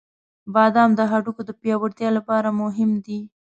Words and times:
•بادام 0.53 0.89
د 0.95 1.01
هډوکو 1.11 1.41
د 1.45 1.51
پیاوړتیا 1.61 2.09
لپاره 2.17 2.49
مهم 2.61 2.91
دی. 3.05 3.19